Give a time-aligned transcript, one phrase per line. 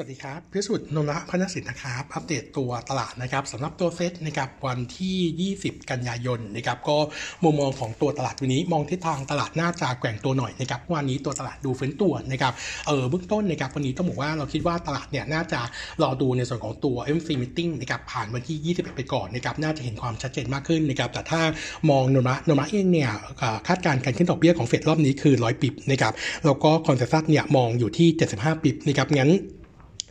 [0.00, 6.96] สวัสดีครับพิสุทธิ์นนทพันศิลป์นะครับ อัปเดตตัวตลาดนะครับสำหรับตัวเซตนะครับวันที่ 20 กันยายนนะครับก็
[7.44, 12.52] มุมมองของตัวตลาดวันนี้ มองทิศทางตลาดน่าจะแกว่งตัวหน่อยนะครับวันนี้ตัวตลาดดูเฟ้นตัวนะครับ
[12.86, 15.60] เออเบื้องต้นนะครับวันนี้ต้องบอกว่าเราคิดว่าตลาดเนี่ยน่าจะ
[16.02, 21.40] รอดูในส่วนของตัว MC Meeting นะครับผ่านวันที่ 21 ไปก่อนนะครับน่าจะเห็นความชัดเจนมากขึ้นนะครับแต่ถ้า
[21.90, 23.10] มองโนมะโนมะเองเนี่ย
[23.68, 26.12] คาดการณ์การขึ้นดอกเบี้ยของเฟดรอบนี้คือ 100 ปิบนะครับ
[26.44, 28.08] แล้วก็ consensus เนี่ยมองอยู่ที่
[28.38, 29.32] 75 bip นะครับงั้น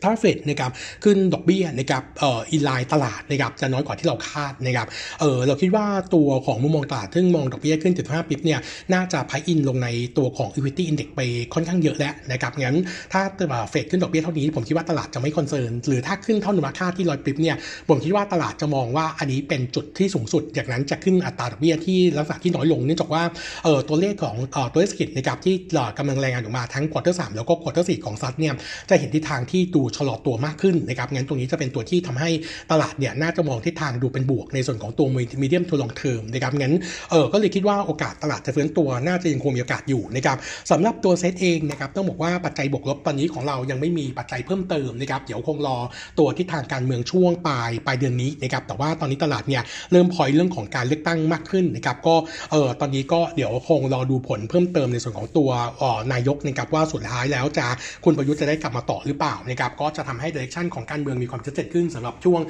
[0.03, 0.71] ถ้าเฟดนะครับ
[1.03, 4.87] ขึ้นดอกเบี้ยนะครับเอ่อ inline ตลาดนะครับจะน้อยกว่าที่เราคาดนะครับ
[5.19, 5.85] เออเราคิดว่า
[6.15, 8.59] ตัวของมุมมองตลาดซึ่งมองดอกเบี้ยขึ้น 75 bip เนี่ย
[8.93, 11.21] น่าจะ price in ลงในตัวของ equity index ไป
[11.53, 12.77] ค่อนข้างเยอะแล้วนะครับงั้น
[13.13, 13.21] ถ้า
[13.69, 17.55] เฟดขึ้นดอกเบี้ยเท่านี้ ผมคิดว่าตลาดจะไม่ concern หรือถ้าขึ้นเท่า Nomura คาดที่ร้อย bip เนี่ย
[17.89, 23.23] ผมคิดว่าตลาดจะมองว่าอันนี้เป็นจุดที่สูงสุดจากนั้นจะขึ้นอัตราดอกเบี้ยที่ลักษณะที่น้อยลงเนื่องจากว่า
[23.63, 25.55] เออตัวเลขของเออตัวเลขเศรษฐกิจนะครับที่
[25.97, 28.53] กำลังรายงานออกมาทั้ง quarter สามแล้วก็ quarter สี่ของสหรัฐเนี่ย
[28.89, 32.29] จะเห็นทิศทางที่ดูชะลอตัวมากขึ้นนะครับงั้นตรงนี้จะเป็นตัวที่ทำให้
[32.71, 35.07] ตลาดเนี่ยน่าจะมองทิศทางดูเป็นบวกในส่วนของตัว
[35.41, 36.73] medium to long term นะครับงั้น
[37.11, 40.37] เออก็เลยคิดว่าโอกาสตลาดจะฟื้นตัวน่าจะยังคงมีโอกาสอยู่นะครับ
[40.71, 45.77] สำหรับตัวเซตเองนะครับต้องบอกว่าปัจจัยบวกลบตอนนี้ของเรายังไม่มีปัจจัยเพิ่มเติมนะครับเดี๋ยวคงรอ
[46.19, 52.15] ตัวทิศทางการเมืองช่วงปลายปลายเดือนนี้นะครับแต่ว่าตอนนี้ตลาดเนี่ยเริ่มพอยเรื่องของการเลือกตั้งมากขึ้นนะครับก็
[52.51, 55.49] เออตอนนี้ก็เดี๋ยวคงรอดูผลเพิ่มเติมในส่วนของตัว
[55.81, 55.83] อ
[56.13, 57.65] นายกนะครับว่าสุดท้ายแล้วจะ
[58.03, 62.41] คุณประยุทธ์จะได้กลับมาต่อหรือเปล่านะครับก็จะทำให้ดิเรกชันของการเมืองมีความชัดเจนขึ้นสำหรับช่วง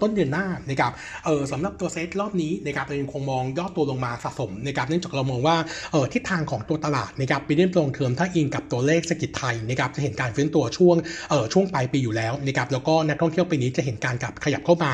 [0.00, 0.92] ต้นเดือนหน้านะครับ
[1.52, 5.56] สำหรับตัวเซตรอบนี้นะครับเรายังคงมองย่อตัวลงมาสะสมนะครับเนื่องจากเรามองว่า
[6.12, 10.96] ทิศทางของตัวตลาดนะครับปีเดือนตรงเทอมถ้าอิงกับตัวเลขเศรษฐกิจไทยนะครับจะเห็นการฟื้นตัวช่วง
[11.52, 14.92] ช่วงปลายปีอยู่แล้วนะครับแล้วก็นักท่องเที่ยวปีนี้จะเห็นการกลับขยับเข้ามา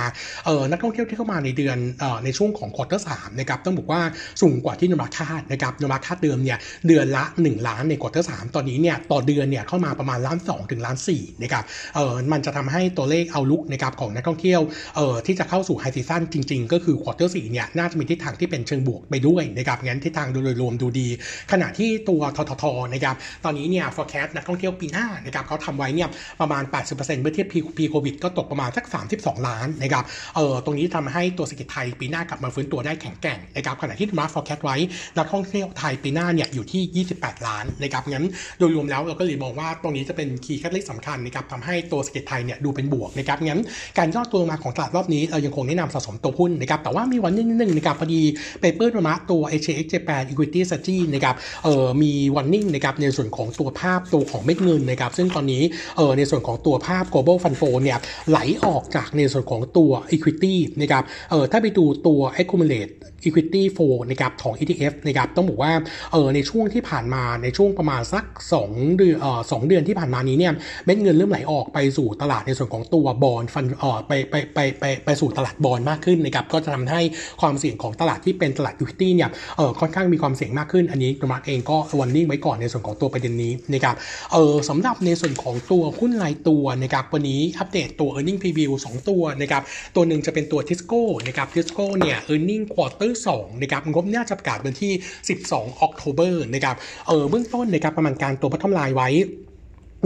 [0.70, 1.77] นักท่องเที่ยวที่เข้ามาในเดือน
[2.25, 4.00] ในช่วงของ quarter สามนะครับต้องบอกว่า
[4.42, 11.64] สูงกว่าที่ Nomura คาดนะครับ Nomura คาดเดิมเนี่ยเดือนละ 1 ล้านใน quarter สามตอนนี้เนี่ยต่อเดือนเนี่ยเข้ามาประมาณล้าน2ถึงล้าน4นะครับ
[11.95, 14.61] เออมันจะทำให้ตัวเลข outlook นะครับของนักท่องเที่ยว
[14.97, 21.09] เออที่จะเข้าสู่ high season จริง ๆ ก็คือ quarter สี่เนี่ยน่าจะมีทิศทางที่เป็นเชิงบวกไปด้วยนะครับงั้นทิศทางโดยรวมดูดี
[21.53, 26.09] ขณะที่ตัวทททนะครับตอนนี้เนี่ย forecast นักท่องเที่ยวปีหน้านะครับเขาทำไว้เนี่ย
[26.41, 26.62] ประมาณ
[26.93, 28.84] 80%เมื่อเทียบ pre โควิดก็ตกประมาณสัก
[29.16, 30.05] 32 ล้านนะครับ
[30.37, 34.77] เออตรงนี้ทำให้ตัวเศรษฐกิจไทยปีหน้ากลับมาฟื้นตัวได้แข็งแกร่งนะครับขณะที่ Nomura forecast ไว้
[35.16, 38.25] นักท่องเที่ยวไทยปีหน้าเนี่ยอยู่ที่ 28 ล้านนะครับงั้น
[38.59, 43.61] โดยรวมแล้วเราก็เลยมองว่าตรงนี้จะเป็น key catalyst สำคัญนะครับทำให้ตัวเศรษฐกิจไทยเนี่ยดูเป็นบวกนะครับงั้น
[43.99, 48.23] การย่อตัวมาของตลาดรอบนี้เรายังคงแนะนำสะสมตัวหุ้นนะครับแต่ว่ามีวันนิดนึงนะครับพอดี
[48.61, 51.34] เปเปอร์มาตัว HX Japan Equity Strategy นะครับ
[51.65, 55.62] เอ่อมีวันนิ่งนะครับในส่วนของตัวภาพตัวของเม็ดเงินนะครับซึ่งตอนนี้
[55.97, 57.99] เอ่อในส่วนของตัวภาพ global fund flow เนี่ย
[58.31, 62.93] ไหลออกจากในส่วนของตัว equity นะครับเอ่อถ้าไปดูตัว accumulate
[63.27, 65.72] equity flow นะครับของ ETF นะครับต้องบอกว่า
[66.12, 68.25] เออในช่วงที่ผ่านมาในช่วงประมาณสัก
[68.62, 70.53] 2 เดือนเอ่อสเดือนที่ผ่านมานี้เนี่ย
[70.84, 77.00] เม็ดเงินเริ่มไหลออกไปสู่ตลาดในส่วนของตัวบอลฟันเอ่อไปไปไปไปไปสู่ตลาดบอลมากขึ้นนะครับก็จะทำให้
[77.41, 83.94] ความเสี่ยงของตลาดที่เป็นตลาด equity เนี่ยเออค่อนข้างมีความเสี่ยงมากขึ้น อันนี้กรมเองก็วันนิ่งไว้ก่อนในส่วนของตัวประเด็นนี้นะครับ
[84.32, 89.62] เออสำหรับในส่วนของตัวหุ้นรายตัวนะครับวันนี้อัปเดตตัว earning preview 2 ตัวนะครับ
[89.94, 94.93] ตัวหนึ่งจะเป็นตัว Tisco นะครับ Tisco เนี่ย earning quarter 2นะครับงบเนี่ยจะประกาศวันที่
[95.39, 96.77] 12 October นะครับ
[97.09, 99.09] เออเบื้องต้นนะครับประมาณการตัวพัฒนลายไว้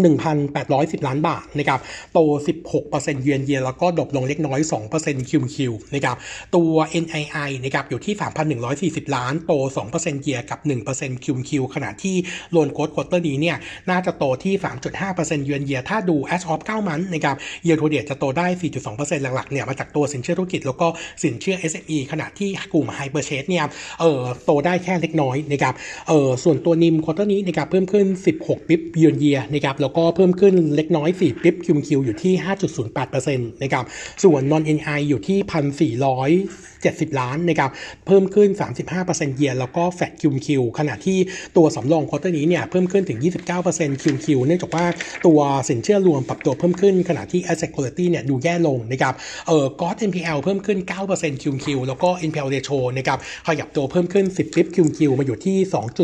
[0.04, 1.80] 1,810 ล้านบาทนะครับ
[2.12, 2.18] โต
[2.74, 4.60] 16% year on year แล้วก็ drop ลงเล็กน้อย
[4.94, 6.16] 2% QoQ นะครับ
[6.56, 6.72] ตัว
[7.04, 8.14] NII นะครับ อยู่ที่
[9.02, 9.52] 3,140 ล้าน โต
[9.92, 10.58] 2% year กับ
[10.92, 12.16] 1% QoQ ขณะที่
[12.50, 13.56] loan growth quarter นี้เนี่ย
[13.90, 14.54] น่าจะโตที่
[15.00, 18.46] 3.5%เยือนเยีย ถ้าดู as of 9 month นะครับ year to date จะโตได้
[18.86, 20.86] 4.2%หลักๆ เนี่ย มาจากตัวสินเชื่อธุรกิจ แล้วก็
[21.22, 23.64] สินเชื่อ SME ขณะที่กลุ่ม hire purchase เนี่ย
[24.00, 25.74] เอ่อ โตได้แค่เล็กน้อยนะครับ
[26.08, 28.06] เอ่อ ส่วนตัว NIM quarter นี้นะครับ เพิ่มขึ้น
[28.40, 32.34] 16 bip year on year นะครับแล้วก็เพิ่มขึ้นเล็กน้อย4 bip QoQ อยู่ที่
[32.84, 33.84] 5.08%นะครับ
[34.24, 35.38] ส่วน non NII อยู่ที่
[36.44, 37.70] 1,470 ล้านนะครับ
[38.06, 38.48] เพิ่มขึ้น
[38.92, 41.18] 35% year แล้วก็ flat QoQ ขณะที่
[41.56, 43.18] ตัวสำรอง quarter นี้เนี่ยเพิ่มขึ้นถึง
[43.60, 44.86] 29% QoQ เนื่องจากว่า
[45.26, 49.14] ตัวสินเชื่อรวมปรับตัวเพิ่มขึ้นขณะที่ asset quality เนี่ยดูแย่ลงนะครับ
[49.48, 50.78] เอ่อ gross NPL เพิ่มขึ้น
[51.10, 55.56] 9% QoQ แล้วก็ NPL ratio นะครับขยับตัวเพิ่มขึ้น 10 bip QoQ มาอยู่ที่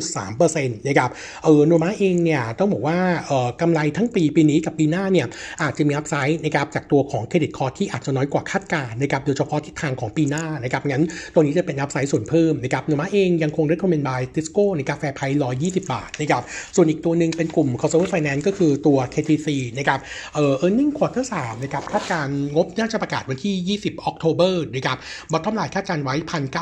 [0.06, 1.10] 2.3%นะครับ
[1.44, 5.26] เออ Nomura เองเนี่ยต้องบอกว่า เอ่อกำไรทั้งปีปีนี้กับปีหน้าเนี่ย
[5.62, 11.04] อาจจะมี upside นะครับจากตัวของ credit cost ที่อาจจะน้อยกว่าคาดการณ์นะครับโดยเฉพาะทิศทางของปีหน้านะครับงั้น
[11.34, 16.42] ตัวนี้จะเป็น upside ส่วนเพิ่มนะครับ Nomura เองยังคง recommend buy Tisco ในกาแฟไพร้อยยี่สิบบาทนะครับ
[16.76, 19.48] ส่วนอีกตัวหนึ่งเป็นกลุ่ม consumer finance ก็คือตัว KTC
[19.78, 20.00] นะครับ
[20.34, 24.98] เอ่อ earning quarter 3นะครับคาดการณ์งบน่าจะประกาศวันที่ 20 October นะครับ
[25.32, 26.14] bottom line คาดการณ์ไว้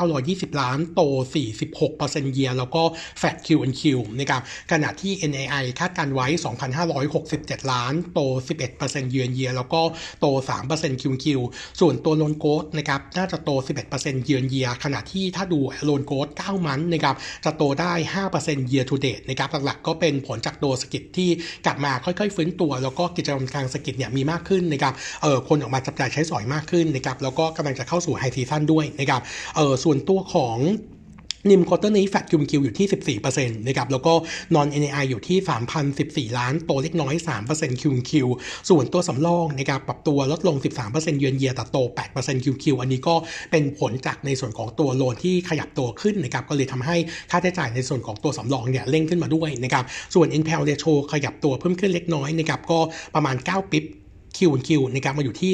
[0.07, 1.01] 1,920 ล้าน โต
[1.67, 2.83] 46% year แล้วก็
[3.21, 3.81] flat Q on Q
[4.19, 4.41] นะครับ
[4.71, 6.27] ขณะที่ NII คาดการณ์ไว้
[7.09, 8.19] 567 ล้าน โต
[8.67, 9.81] 11%เยือนเยีย แล้วก็
[10.19, 10.25] โต
[10.63, 11.39] 3% QoQ
[11.79, 13.49] ส่วนตัว loan growth นะครับ น่าจะโต
[13.89, 17.15] 11%เยือนเยีย ขณะที่ถ้าดู loan growth 9 month นะครับ
[17.45, 17.93] จะโตได้
[18.29, 21.29] 5% year to date นะครับ หลักๆ ก็เป็นผลจากตัวเศรษฐกิจที่
[21.65, 29.21] กลับมาค่อยๆ ฟื้นตัว แล้วก็กิจกรรมทางเศรษฐกิจเนี่ยมีมากขึ้นนะครับ เออคนออกมาจับจ่ายใช้สอยมากขึ้นนะครับ แล้วก็กำลังจะเข้าสู่ high season ด้วยนะครับ
[29.55, 30.57] เออส่วนตัวของ
[31.49, 34.13] NIM quarter นี้ flat QoQ อยู่ที่ 14%นะครับแล้วก็
[34.55, 35.37] non NII อยู่ที่
[35.87, 37.13] 3,014 ล้านโตเล็กน้อย
[37.49, 38.27] 3% QoQ
[38.69, 40.55] ส่วนตัวสำรองนะครับปรับตัวลดลง
[40.87, 41.77] 13%เยือนเยียแต่โต
[42.11, 43.15] 8% QoQ อันนี้ก็
[43.51, 46.95] เป็นผลจากในส่วนของตัว loan ที่ขยับตัวขึ้นนะครับก็เลยทำให้
[47.31, 49.83] ค่าใช้จ่ายในส่วนของตัวสำรองเนี่ยเร่งขึ้นมาด้วยนะครับ
[50.13, 52.79] ส่วน NPL ratio ขยับตัวเพิ่มขึ้นเล็กน้อยนะครับก็
[53.15, 53.85] ประมาณ 9 ปิ๊บ
[54.37, 55.51] คิวคิวนะครับมาอยู่ที่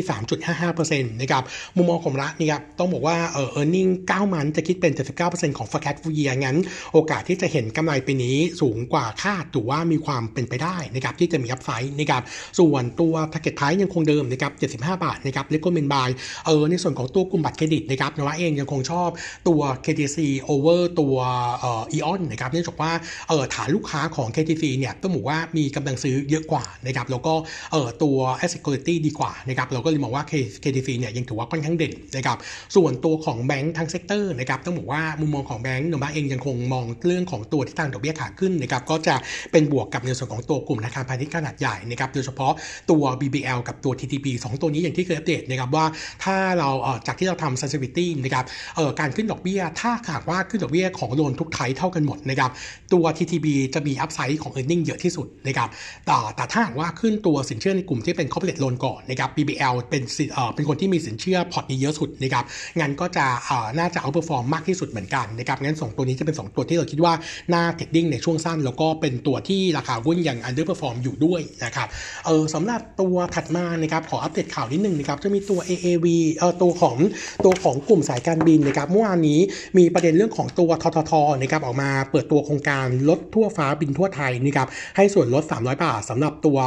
[0.59, 1.43] 3.55%นะครับ
[1.75, 4.93] มุมมองของรัฐนะครับต้องบอกว่าเออ earning 9 มันจะคิดเป็น
[5.25, 6.57] 79%ของ forecast full year งั้น
[6.93, 12.23] โอกาสที่จะเห็นกำไรปีนี้สูงกว่าคาดถือว่ามีความเป็นไปได้นะครับที่จะมี upside นะครับ
[12.59, 16.09] ส่วนตัว target price ยังคงเดิมนะครับ75 บาทนะครับ recommend buy
[16.45, 19.09] เออในส่วนของตัวกลุ่มบัตรเครดิตนะครับนวะเองยังคงชอบ
[19.47, 20.17] ตัว KTC
[20.49, 21.15] over ตัว
[21.59, 22.91] เอ่อ AEON นะครับเนื่องจากว่า
[23.29, 27.33] เออฐานลูกค้าของ KTC เนี่ยต้องบอกว่ามีกำลังซื้อเยอะกว่านะครับแล้วก็
[27.71, 30.23] เออตัว asset quality ดีกว่านะครับเราก็เลยมองว่า
[30.63, 32.37] KTC เนี่ยยังถือว่าค่อนข้างเด่นนะครับ
[32.75, 39.15] ส่วนตัวของแบงค์ทั้ง sector นะครับต้องบอกว่ามุมมองของแบงค์หนุ่มบ้าเองยังคงมองเรื่องของตัวทิศทางดอกเบี้ยขาขึ้นนะครับก็จะ
[39.51, 42.53] เป็นบวกกับในส่วนของตัวกลุ่มธนาคารพาณิชย์ขนาดใหญ่นะครับโดยเฉพาะ
[42.91, 45.85] ตัว BBL กับตัว TTB 2ตัวนี้อย่างที่เคยอัปเดตนะครับว่า
[46.23, 52.51] ถ้าเราเจากที่เราทำ sensitivity นะครับเอ่อการขึ้นดอกเบี้ย ถ้าหากว่าขึ้นดอกเบี้ยของ loan ทุก type เท่ากันหมดนะครับ
[52.93, 55.69] ตัว TTB จะมี upside ของ earning เยอะที่สุดนะครับ
[56.05, 62.45] แต่แต่ถ้าหากว่าขึ้นตัวสินเชื่อในกลุ่มที่เป็น corporate loan ก่อนนะครับ BBL เป็นเอ่อเป็นคนที่มีสินเชื่อพอร์ตนี้เยอะสุดนะครับ
[62.79, 67.13] งั้นก็จะเอ่อน่าจะ outperform มมากที่สุดเหมือนกันนะครับงั้น 2 ตัวนี้จะเป็น 2 ตัวที่เราคิดว่า
[67.53, 71.87] น่า trading ในช่วงสั้น แล้วก็เป็นตัวที่ราคาหุ้นยัง underperform อร์มอยู่ด้วยนะครับ
[72.25, 76.05] เออสำหรับตัวถัดมานะครับขออัปเดตข่าวนิดนึงนะครับจะมีตัว AAV
[76.35, 76.97] เอ่อตัวของ
[77.45, 79.39] ตัวของกลุ่มสายการบินนะครับเมื่อวานนี้
[79.77, 81.11] มีประเด็นเรื่องของตัวททท
[81.41, 84.67] นะครับออกมาเปิดตัวโครงการลดทั่วฟ้าบินทั่วไทยนะครับ
[84.97, 86.57] ให้ส่วนลด 300 บาทสำหรับตัว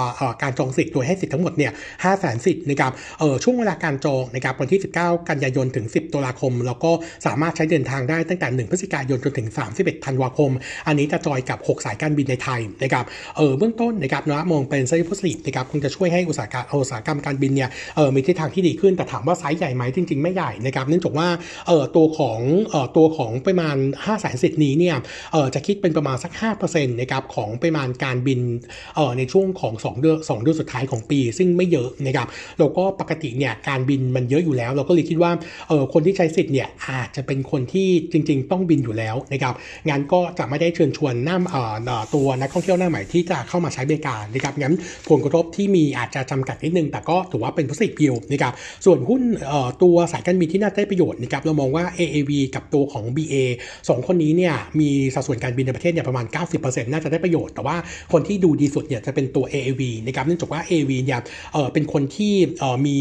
[0.42, 6.90] การจองสิทธิ์โดยให้สิทธิ์ทั้งหมดเนี่ย5 0 0 0 0สิทธิ์นะครับเออช่วงเวลาการจองนะครับวันที่ 19 กันยายนถึง 10 ตุลาคม แล้วก็
[7.26, 10.50] สามารถใช้เดินทางได้ตั้งแต่ 1 พฤศจิกายนจนถึง 31 ธันวาคม
[10.86, 13.04] อันนี้จะจอยกับ 6 สายการบินในไทยนะครับ
[13.36, 21.28] เออเบื้องต้นนะครับนะมองเป็น slightly positive นะครับคงจะช่วยให้อุตสาหกรรมอุตสาหกรรมการบินเนี่ยเออมีทิศทางที่ดีขึ้นแต่ถามว่าไซส์ใหญ่ไหมจริง ๆ ไม่ใหญ่นะครับเนื่องจากว่า
[21.66, 22.40] เออตัวของ
[22.70, 24.96] เออตัวของประมาณ5แสนสิทธิ์นี้เนี่ย
[25.32, 26.32] เออจะคิดเป็นประมาณสัก
[26.62, 28.40] 5%นะครับของปริมาณการบิน
[28.96, 32.26] เออในช่วงของ2เดือน2เดือนสุดท้ายของปี ซึ่งไม่เยอะนะครับ
[32.58, 35.30] แล้วก็ปกติเนี่ยการบินมันเยอะอยู่แล้ว เราก็เลยคิดว่า
[35.68, 39.54] เออคนที่ใช้สิทธิ์เนี่ยอาจจะเป็นคนที่จริง ๆ ต้องบินอยู่แล้วนะครับ
[39.88, 41.62] งานก็จะไม่ได้เชิญชวนหน้าเอ่
[42.00, 44.74] อตัวนักท่องเที่ยวหน้าใหม่ที่จะเข้ามาใช้บริการนะครับงั้น
[45.08, 48.52] ผลกระทบที่มีอาจจะจำกัดนิดนึง แต่ก็ถือว่าเป็น positive view นะครับ
[48.84, 53.34] ส่วนหุ้นเอ่อตัวสายการบินที่น่าได้ประโยชน์นะครับเรามองว่า AAV กับตัวของ BA
[53.74, 56.26] 2 คนนี้เนี่ยมีสัดส่วนการบินในประเทศเนี่ยประมาณ
[56.58, 57.76] 90%น่าจะได้ประโยชน์ แต่ว่า
[58.12, 61.20] คนที่ดูดีสุดเนี่ยจะเป็นตัว AAV นะครับเนื่องจากว่า AAV เนี่ย
[61.52, 62.34] เเป็นคนที่
[62.86, 62.96] มี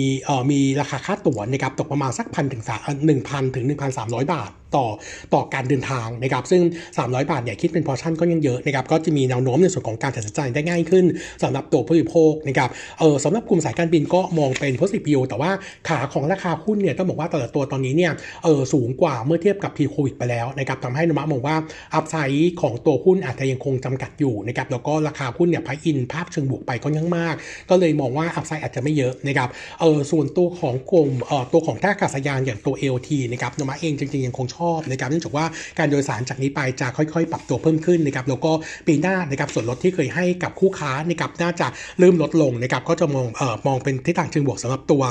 [0.52, 4.86] มีราคาค่าตั๋วนะครับตกประมาณสักพันถึงสามหนึ่งพันถึงหนึ่งพันสามร้อยบาท ต่อ
[5.34, 6.62] ต่อการเดินทางนะครับซึ่ง
[6.98, 11.06] 300 บาทเนี่ยคิดเป็นพอชั่นก็ยังเยอะนะครับก็จะมีแนวโน้มในส่วนของการตัดสินใจได้ง่ายขึ้น
[11.44, 12.70] สำหรับตัวผู้บริโภคนะครับ
[13.00, 15.52] เออสำหรับกลุ่มสายการบินก็มองเป็น positive view แต่ว่า
[15.88, 18.12] ขาของราคาหุ้นเนี่ยต้องบอกว่าแต่ละตัวตอนนี้เนี่ย
[18.44, 21.56] เออสูงกว่าเมื่อเทียบกับ pre covid ไปแล้วนะครับทำให้โนมูระมองว่า
[21.96, 27.36] upside ของตัวหุ้นอาจจะยังคงจำกัดอยู่นะครับแล้วก็ราคาหุ้นเนี่ย price in ภาพเชิงบวกไปค่อนข้างมาก
[27.70, 29.50] ก็เลยมองว่า upside อาจจะไม่เยอะนะครับ
[29.82, 35.46] เออส่วนตัวของกลุ่มเออตัวของท่าอากาศยานอย่างตัว AOT นะครับโนมูระเองจริงๆยังคงชอบนะครับเนื่องจากว่า
[35.80, 38.52] การโดยสารจากนี้ไปจะค่อยๆ ปรับตัวเพิ่มขึ้นนะครับแล้วก็
[38.88, 41.68] ปีหน้านะครับส่วนลดที่เคยให้กับคู่ค้านะครับน่าจะ
[42.00, 45.04] เริ่มลดลงนะครับก็จะมองเอ่อมองเป็นทิศทางเชิงบวกสำหรับตัว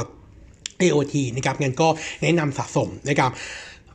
[0.83, 1.89] AOT นะครับงั้นก็
[2.23, 3.31] แนะนำสะสมนะครับ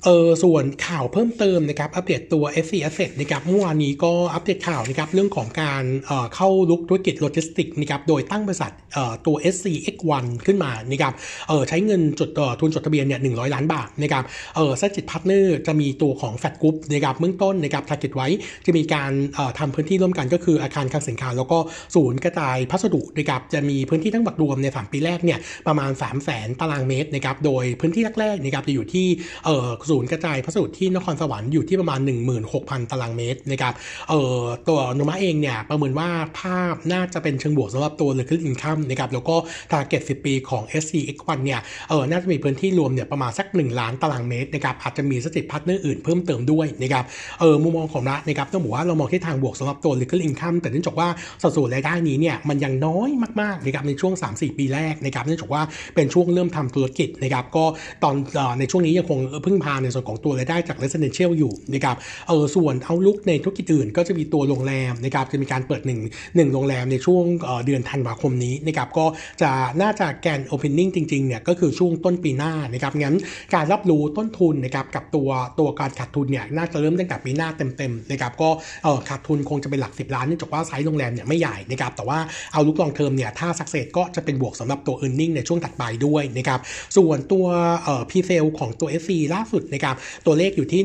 [0.05, 11.13] เออส่วนข่าวเพิ่มเติมนะครับอัปเดตตัว SC Asset นะครับเมื่อวานนี้ก็อัปเดตข่าวนะครับเรื่องของการเอ่อเข้ารุกธุรกิจโลจิสติกนะครับโดยตั้งบริษัทเอ่อตัว SCX1 ขึ้นมานะครับ
[11.47, 14.23] เออใช้เงินจดออทุนจดทะเบียนเนี่ย100ล้านบาทนะครับ
[14.55, 18.27] เออ strategic partner จะมีตัวของ Flash Group นะครับเบื้องต้นนะครับ target ไว้
[18.65, 21.57] จะมีการเอ่อทำพื้นที่ร่วมกันก็คืออาคารคลังสินค้าแล้วก็
[21.95, 29.07] ศูนย์กระจายพัสดุนะครับจะมีพื้นที่ทั้งหมดรวมใน3ปีแรกเนี่ยประมาณ3 0 0 0 0 0ตารางเมตรนะครับโดยพื้นที่แรกๆนะครับจะอยู่ที่
[29.45, 31.99] เอ่อศูนย์กระจายพัสดุที่นครสวรรค์อยู่ที่ประมาณ
[32.45, 33.73] 16,000 ตารางเมตรนะครับ
[34.09, 36.09] เอ่อตัวโนมูระเองเนี่ยประเมินว่า
[36.39, 39.35] ภาพน่าจะเป็นเชิงบวกสำหรับตัว recurring income นะครับแล้วก็
[39.71, 41.59] target 10 ปีของ SCX1 เนี่ย
[41.89, 47.03] เออน่าจะมีพื้นที่รวมเนี่ยประมาณสัก 1 ล้านตารางเมตรนะครับอาจจะมี strategic partner อื่นเพิ่มเติมด้วยนะครับ
[47.39, 51.07] เออมุมมองของเรานะครับต้องบอกว่าเรามองทิศทางบวกสำหรับตัว recurring income แต่เนื่องจากว่า
[51.41, 53.09] สัดส่วนรายได้นี้เนี่ยมันยังน้อย
[53.41, 55.61] มากๆนะครับในช่วง 3-4 ปีแรกนะครับเนื่องจากว่า
[55.95, 57.65] เป็นช่วงเริ่มทำธุรกิจนะครับก็
[58.03, 61.95] ตอนเอ่อในช่วงนี้ยังคงพึ่งพาในส่วนของตัวรายได้จาก residential อยู่นะครับ
[62.27, 65.99] เออส่วน outlook ในธุรกิจอื่น ก็จะมีตัวโรงแรมนะครับจะมีการเปิดหนึ่ง
[66.35, 69.05] หนึ่งโรงแรมในช่วงเออเดือนธันวาคมนี้นะครับก็
[69.41, 73.15] จะน่าจะแกน opening จริงๆเนี่ยก็คือช่วงต้นปีหน้านะครับงั้น
[73.55, 78.49] การรับรู้ต้นทุนนะครับกับตัวตัวการขาดทุนเนี่ยน่าจะเริ่มตั้งแต่ปีหน้าเต็มๆนะครับก็
[78.83, 82.19] เออขาดทุนคงจะเป็นหลัก 10 ล้านเนื่องจากว่าไซส์โรงแรมเนี่ยไม่ใหญ่นะครับแต่ว่า
[82.53, 86.59] outlook long term เนี่ยถ้า success ก็จะเป็นบวกสำหรับตัว e a r n i n g ในช่วงถัดไปด้วยนะครับ
[86.97, 87.45] ส่วนตัว
[87.83, 90.81] เอ่อ presale ของตัว SC ล่าสุดนะครับตัวเลขอยู่ที่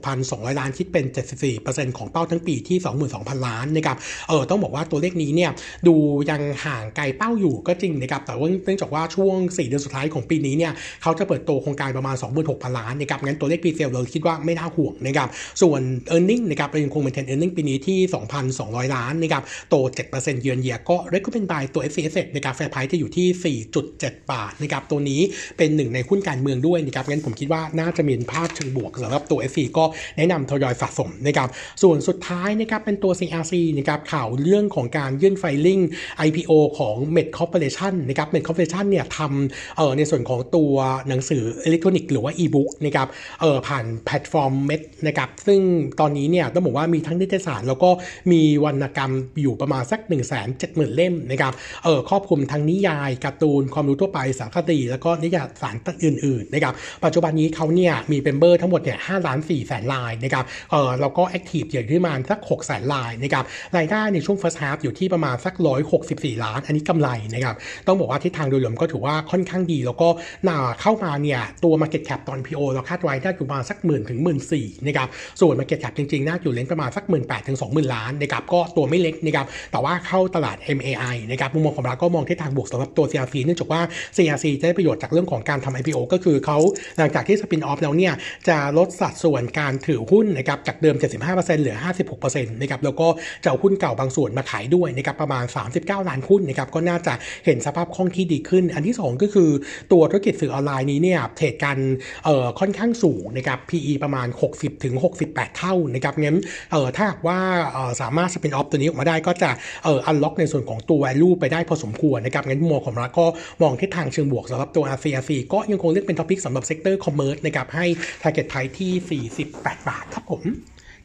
[0.00, 1.04] 16,200 ล้านคิดเป็น
[1.52, 2.78] 74%ของเป้าทั้งปีที่
[3.12, 3.96] 22,000 ล้านนะครับ
[4.28, 5.50] เออต้องบอกว่าตัวเลขนี้เนี่ย
[5.86, 5.94] ดู
[6.30, 10.72] ยังห่างไกลเป้าอยู่ก็จริงนะครับแต่ว่าเนื่องจากว่าช่วง 4 เดือนสุดท้ายของปีนี้เนี่ย
[11.02, 15.28] เขาจะเปิดตัวโครงการประมาณ 26,000 ล้านนะครับงั้นตัวเลข presale เราคิดว่าไม่น่าห่วงนะครับ
[15.62, 15.80] ส่วน
[16.14, 17.98] e a r n i n g นะครับเรายังคง maintain earning ปีนี้ที่
[18.46, 19.74] 2,200 ล้านนะครับโต
[20.10, 25.20] 7%เยือนเยียก็ recommend buy ตัว SC นะครับ fair price จะอยู่ที่ 4.7 บาทนะครับตัวนี้
[25.56, 29.84] เป็นหนึ่งในหุ้นการเมืองด้วยนะครับงั้นผมคิดว่าน่าจะมีภาพเชิงบวกสำหรับตัว SC ก็
[30.16, 31.48] แนะนำทยอยสะสมนะครับ
[31.82, 35.80] ส่วนสุดท้ายนะครับเป็นตัว CRC นะครับข่าวเรื่องของการยื่น filing
[36.26, 40.74] IPO ของ Meb Corporation นะครับ Med Corporation เนี่ยทำเอ่อในส่วนของตัว
[41.08, 43.08] หนังสืออิเล็กทรอนิกส์หรือว่า e-book นะครับ
[43.40, 45.60] เอ่อผ่านแพลตฟอร์ม Med นะครับซึ่ง
[46.00, 47.90] ตอนนี้เนี่ยต้องบอกว่ามีทั้งนิตยสาร แล้วก็
[48.32, 51.52] มีวรรณกรรมอยู่ประมาณสัก 1 7 0 0 0 0 เล่มนะครับ
[51.84, 63.44] เอ่อครอบคลุมทั้งนิยายการ์ตูนความรู้ทั่วไปสารคดี แล้วก็นิยายสารอื่นๆนะครับปัจจุบันนี้เขาเนี่ยมีเป็นเบอร์ทั้งหมดเนี่ยห้าล้านสี่แสนลายนะครับเออแล้วก็แอคทีฟอยู่ที่ประมาณสักหกแสนลายนะครับ
[63.76, 67.54] รายได้ในช่วง first half อยู่ที่ประมาณสักร้อยหกสิบสี่ล้าน อันนี้กำไรนะครับ
[67.86, 70.08] ต้องบอกว่าทิศทางโดยรวมก็ถือว่าค่อนข้างดี แล้วก็
[70.48, 75.08] น่าเข้ามาเนี่ยตัว market cap ตอน PO เราคาดไว้ได้อยู่ประมาณสักหมื่นถึงหมื่นสี่นะครับ
[75.40, 83.80] ส่วน market cap จริงๆ น่าอยู่เลนประมาณสักหมื่นแปดถึงสองหมื่นล้านนะครับก็ตัวไม่เล็กนะครับแต่ว่าเข้าตลาด MAI นะครับมุมมองของเราก็มองทิศทางบวกสำหรับตัว CRC เนื่องจากว่า
[84.16, 86.58] CRC จะได้ประโยชน์จากเรื่องของการทำ IPO ก็คือเขา
[86.98, 88.14] หลังจากที่สปินออฟแล้วเนี่ย
[88.48, 90.96] จะลดสัดส่วนการถือหุ้นนะครับจากเดิม
[91.28, 91.76] 75%เหลือ
[92.20, 93.08] 56%นะครับแล้วก็
[93.44, 95.44] จะเอาหุ้นเก่าบางส่วนมาขายด้วยนะครับประมาณ
[95.76, 99.50] 39 ล้านหุ้นนะครับก็น่าจะเห็นสภาพคล่องที่ดีขึ้น อันที่ 2 ก็คือ
[99.92, 101.78] ตัวธุรกิจสื่อออนไลน์นี้เนี่ยเทรดกัน
[102.24, 104.94] เอ่อค่อนข้างสูงนะครับ PE ประมาณ 60ถึง
[105.26, 106.38] 68 เท่านะครับงั้น
[106.72, 107.38] เอ่อถ้าหากว่า
[107.72, 109.50] เอ่อสามารถ spin off ตัวนี้ออกมาได้ก็จะ
[109.84, 113.26] เอ่อ unlock ในส่วนของตัว value ไปได้พอสมควรนะครับงั้นมุมมองของเราก็
[113.62, 117.83] มองทิศทางเชิงบวกสำหรับตัว CRC ก็ยังคงเลือกเป็น top pick สำหรับ sector commerce นะครับให้
[118.22, 120.42] target price ที่ 48 บาทครับผม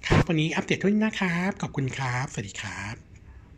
[0.07, 3.09] ครับ วันนี้อัปเดตเท่านี้นะครับ ขอบคุณครับ สวัสดีครับ